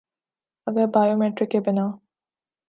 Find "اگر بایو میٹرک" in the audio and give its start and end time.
0.67-1.49